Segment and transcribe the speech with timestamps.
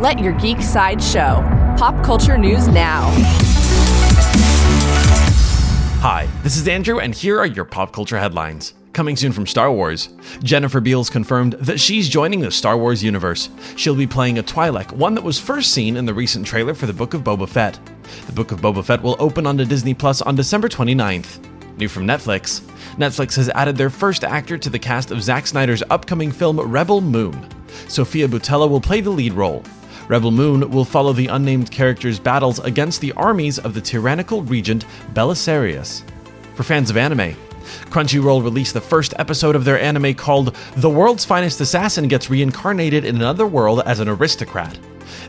[0.00, 1.44] Let your geek side show.
[1.76, 3.10] Pop culture news now.
[6.00, 8.72] Hi, this is Andrew, and here are your pop culture headlines.
[8.94, 10.08] Coming soon from Star Wars,
[10.42, 13.50] Jennifer Beals confirmed that she's joining the Star Wars universe.
[13.76, 16.86] She'll be playing a Twi'lek, one that was first seen in the recent trailer for
[16.86, 17.78] the Book of Boba Fett.
[18.24, 21.46] The Book of Boba Fett will open onto Disney Plus on December 29th.
[21.76, 22.62] New from Netflix
[22.96, 27.02] Netflix has added their first actor to the cast of Zack Snyder's upcoming film Rebel
[27.02, 27.46] Moon.
[27.86, 29.62] Sofia Boutella will play the lead role.
[30.10, 34.84] Rebel Moon will follow the unnamed character's battles against the armies of the tyrannical regent
[35.14, 36.02] Balisarius.
[36.56, 37.36] For fans of anime,
[37.90, 43.04] Crunchyroll released the first episode of their anime called The World's Finest Assassin Gets Reincarnated
[43.04, 44.76] in Another World as an Aristocrat.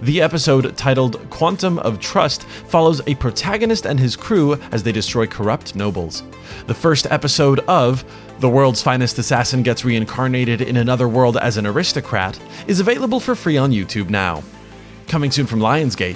[0.02, 5.28] The episode, titled Quantum of Trust, follows a protagonist and his crew as they destroy
[5.28, 6.24] corrupt nobles.
[6.66, 8.04] The first episode of
[8.40, 13.36] The World's Finest Assassin Gets Reincarnated in Another World as an Aristocrat is available for
[13.36, 14.42] free on YouTube now.
[15.12, 16.16] Coming soon from Lionsgate.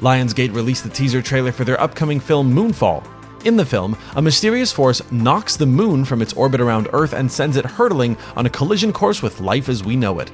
[0.00, 3.02] Lionsgate released the teaser trailer for their upcoming film Moonfall.
[3.46, 7.32] In the film, a mysterious force knocks the moon from its orbit around Earth and
[7.32, 10.30] sends it hurtling on a collision course with life as we know it.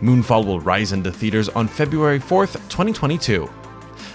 [0.00, 3.46] Moonfall will rise into theaters on February 4th, 2022.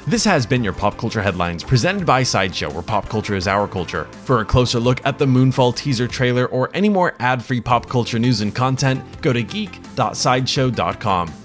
[0.08, 3.68] This has been your Pop Culture Headlines, presented by Sideshow, where pop culture is our
[3.68, 4.06] culture.
[4.24, 7.88] For a closer look at the Moonfall teaser trailer or any more ad free pop
[7.88, 11.45] culture news and content, go to geek.sideshow.com.